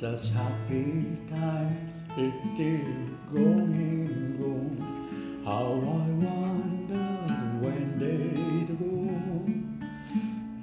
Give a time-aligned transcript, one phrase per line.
[0.00, 1.78] Such happy times
[2.16, 2.86] is still
[3.30, 5.42] going on.
[5.44, 9.44] How I wondered when they'd go.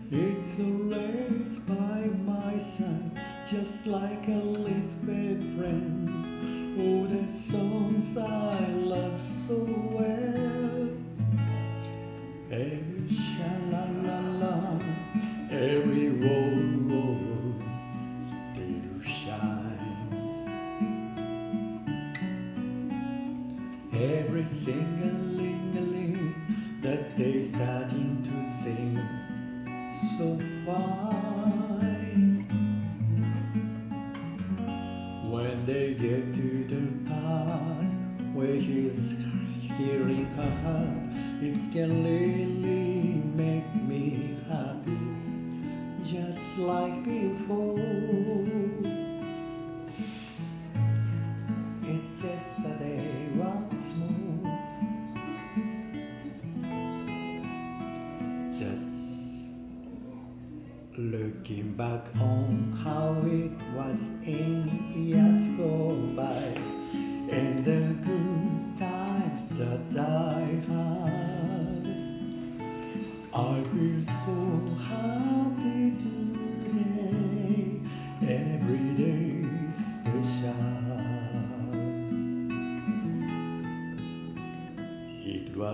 [0.09, 6.09] It's always by my side, just like a Lisbeth friend.
[6.79, 9.57] Oh, the songs I love so
[9.93, 10.90] well.
[12.49, 13.48] Eh, hey, sha.
[38.38, 39.16] where he's
[39.80, 40.27] hearing
[40.62, 41.10] heart
[41.41, 44.99] it can really make me happy
[46.04, 47.37] just like you.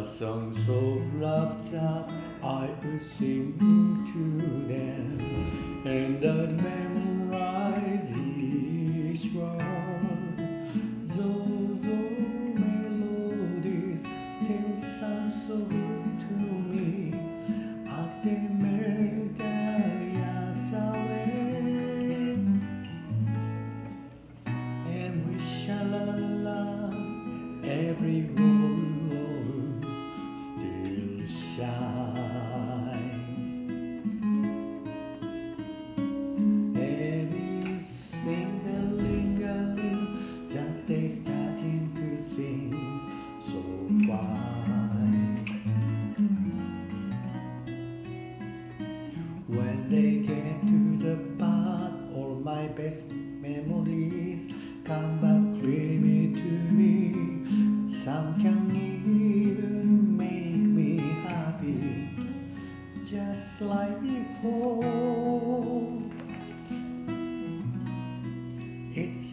[0.04, 2.12] A song so wrapped up
[2.44, 5.18] I was singing to them.
[5.86, 6.93] And I remember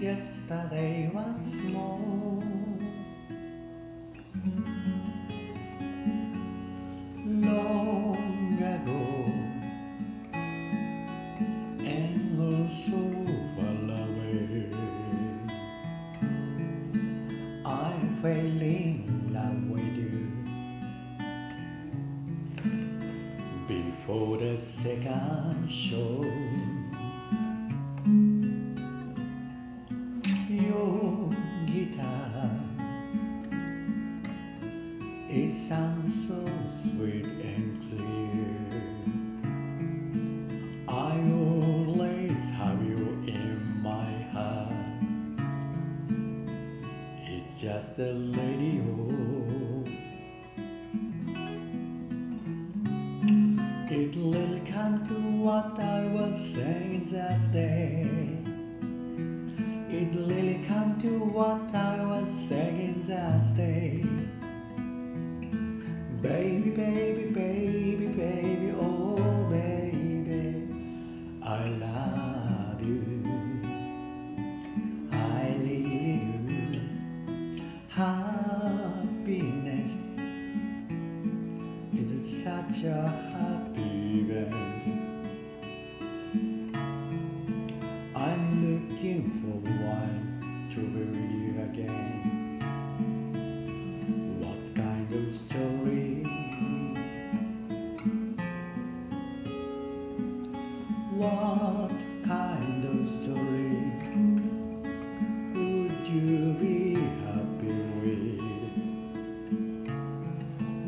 [0.00, 2.16] yesterday once more
[35.32, 36.44] It sounds so
[36.82, 38.82] sweet and clear.
[40.88, 42.96] I always have you
[43.28, 44.74] in my heart.
[47.28, 48.39] It's just a little.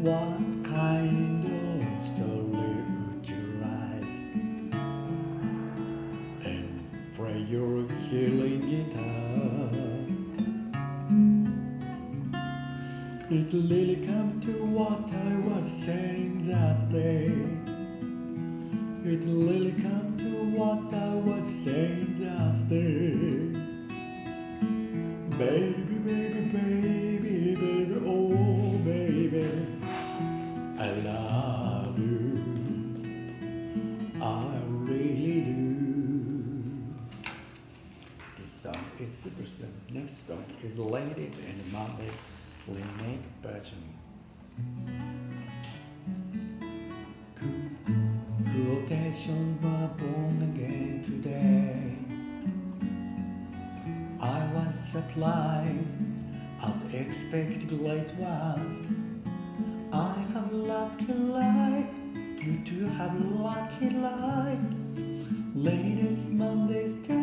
[0.02, 0.41] why
[39.42, 39.72] Kristen.
[39.90, 42.12] Next song is Ladies and Monday,
[42.68, 43.82] Lynette Bergen.
[48.52, 51.96] Quotation were born again today.
[54.20, 55.98] I was surprised,
[56.62, 58.76] as expected late was.
[59.92, 61.86] I have lucky life,
[62.40, 64.60] you too have lucky life.
[65.56, 67.21] Latest Monday's day.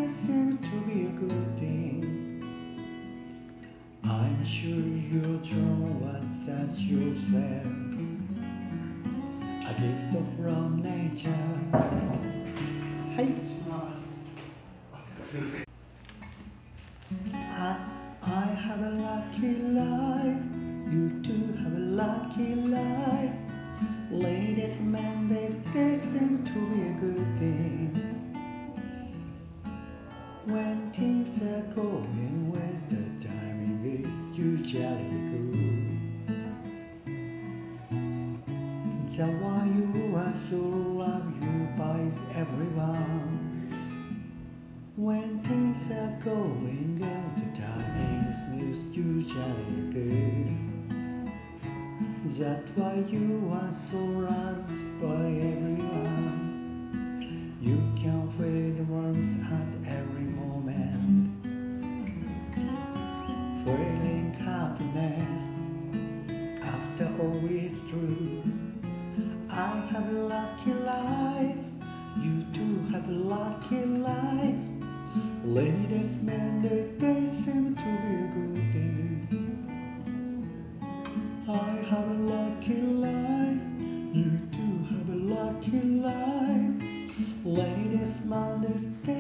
[45.09, 49.89] when things are going out the time seems to shine.
[52.25, 54.69] That's why you are so loved
[55.01, 56.38] by everyone.
[81.51, 83.57] I have a lucky life,
[84.13, 86.83] you too have a lucky life.
[87.43, 87.97] Lady,
[88.61, 89.18] this day.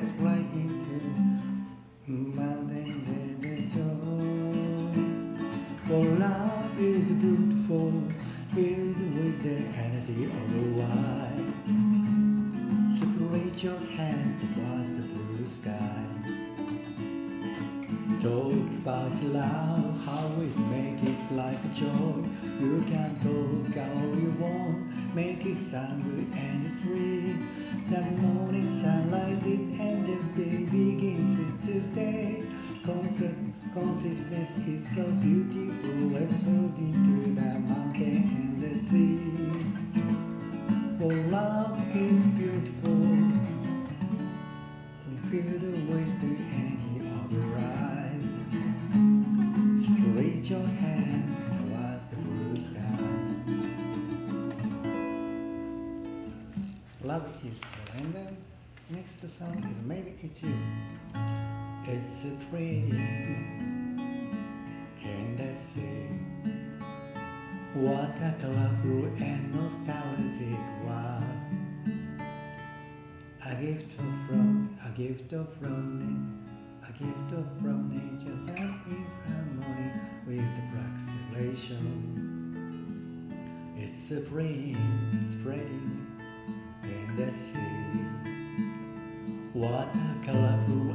[0.00, 0.25] después.
[35.12, 35.65] beauty
[73.60, 73.92] gift
[74.26, 76.44] from, a gift of from,
[76.82, 79.90] a gift of from nature that is harmony
[80.26, 81.84] with the population.
[83.78, 84.76] It's spreading,
[85.40, 86.06] spreading
[86.82, 88.04] in the sea.
[89.54, 90.85] What a colorful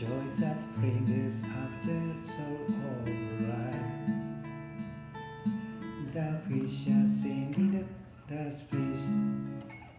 [0.00, 0.06] joy
[0.38, 2.46] that brings after so
[2.88, 4.08] alright.
[6.14, 7.86] The fish are singing,
[8.26, 9.04] the fish,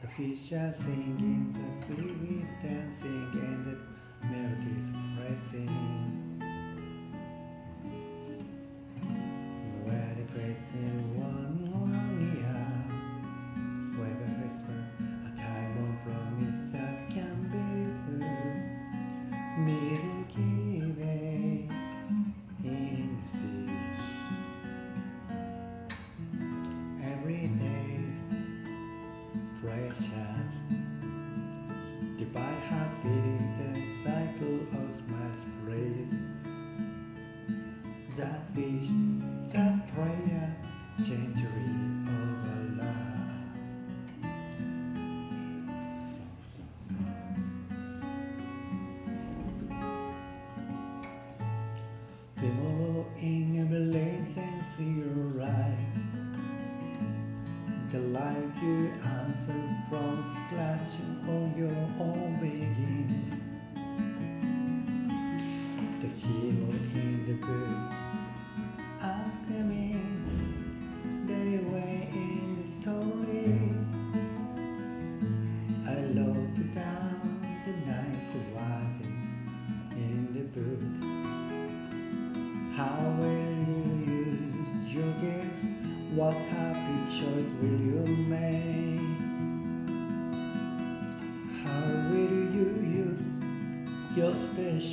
[0.02, 3.78] the fish are singing, the sleeve dancing, and the
[4.26, 4.90] melody is
[5.20, 6.21] rising.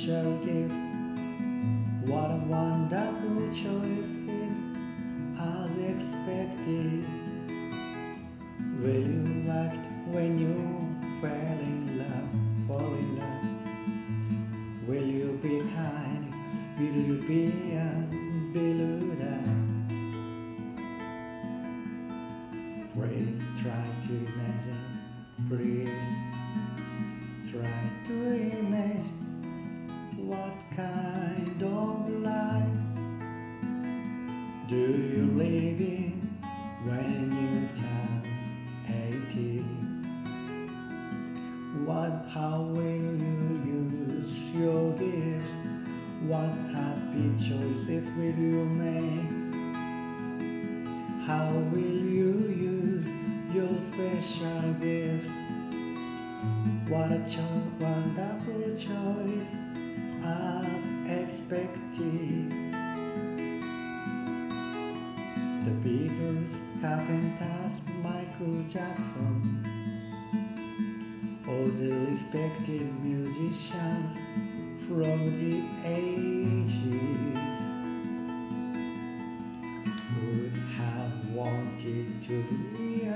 [0.09, 0.78] Special gift?
[47.39, 49.31] Choices will you make?
[51.25, 53.07] How will you use
[53.53, 55.29] your special gifts?
[56.89, 59.51] What a cho- wonderful choice
[60.21, 62.51] as expected.
[65.63, 69.63] The Beatles, Carpenters, Michael Jackson,
[71.47, 74.48] all the respected musicians
[74.89, 77.37] from the ages.
[80.17, 82.43] Would have wanted to
[82.73, 83.08] be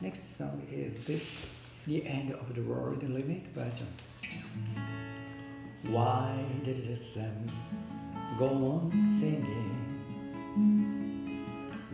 [0.00, 1.20] Next song is the,
[1.88, 3.88] the End of the World remake version.
[5.90, 7.50] Why did the sun
[8.38, 9.74] go on singing?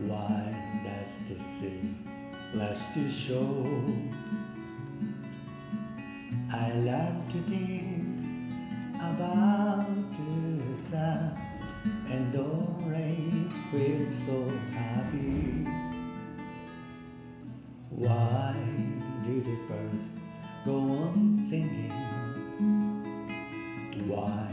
[0.05, 1.95] Why does the sea
[2.53, 3.65] last to show?
[6.53, 8.19] I love to think
[8.99, 11.39] about the sun
[12.11, 15.84] and always feel so happy.
[17.97, 18.53] Why
[19.23, 20.11] do the birds
[20.65, 21.93] go on singing?
[24.05, 24.51] Why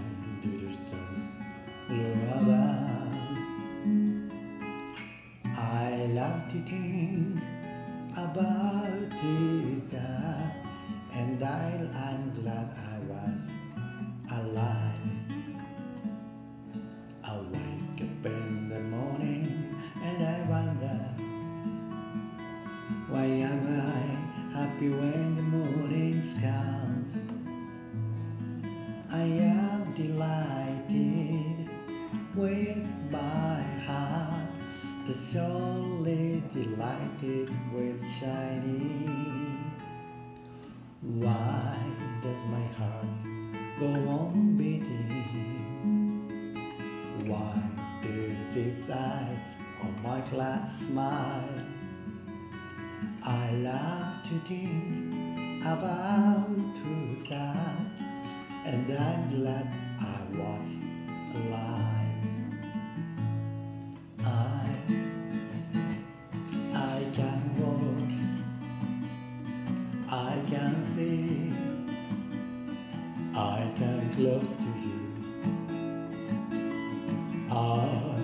[77.62, 78.18] I,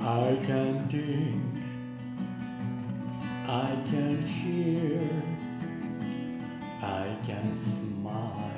[0.00, 1.54] I can think,
[3.46, 4.98] I can hear,
[6.82, 8.50] I can smile.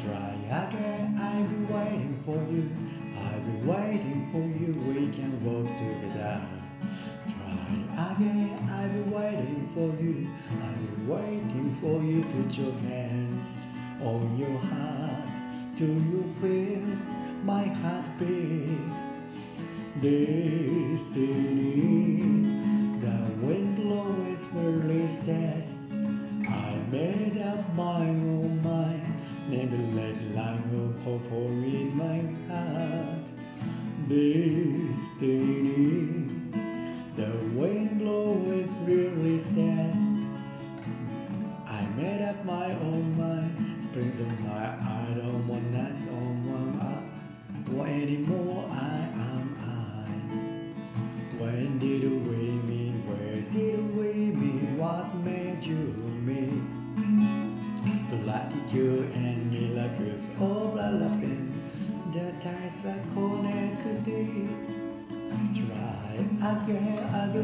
[0.00, 2.70] Try again, I'll be waiting for you.
[3.18, 4.72] I'll be waiting for you.
[4.86, 6.46] We can walk together.
[7.26, 10.28] Try again, I'll be waiting for you.
[10.62, 12.22] I'll be waiting for you.
[12.22, 13.46] Put your hands
[14.00, 15.32] on your heart.
[15.74, 16.31] Do you
[20.02, 21.22] destiny.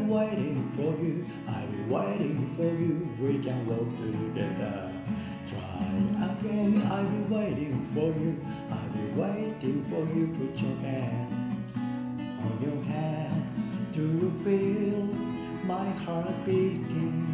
[0.09, 4.91] waiting for you, I'm waiting for you, we can walk together.
[5.47, 5.85] Try
[6.25, 8.37] again, I'll be waiting for you,
[8.71, 11.77] I'll be waiting for you, put your hands
[12.41, 13.43] on your head.
[13.91, 15.03] Do you feel
[15.65, 17.25] my heart beating?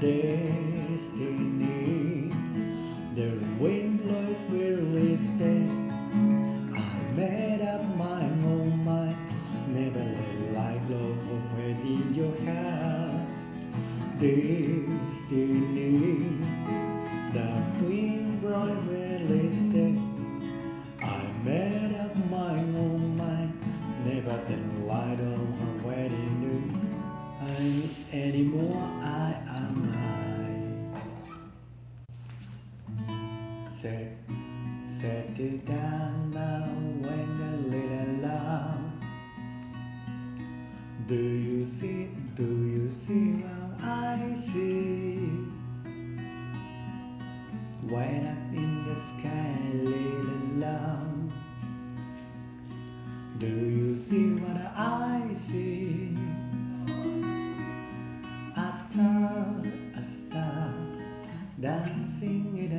[0.00, 1.12] Destiny,
[3.14, 5.88] the wind blows will resist.
[6.74, 8.37] I made up my mind.
[14.20, 16.08] destiny
[17.32, 19.07] that we brought
[53.38, 56.16] Do you see what I see?
[58.56, 59.62] A star,
[59.94, 60.74] a star,
[61.60, 62.77] dancing in the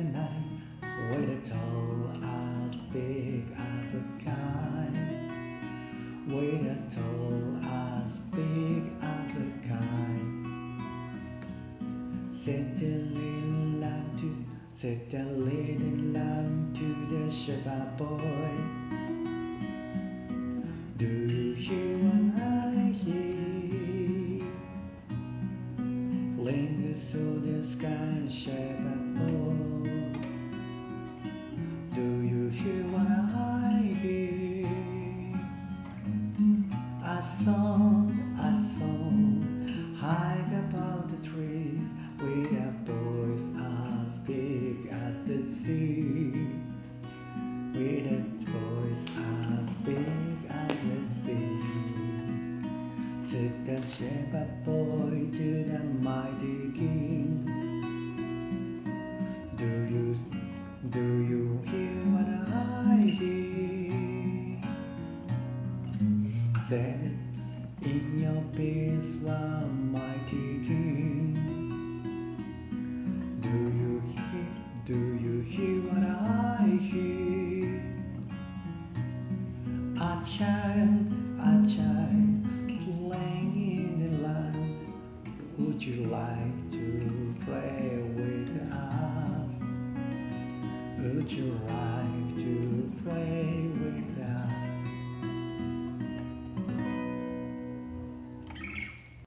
[66.70, 66.98] nace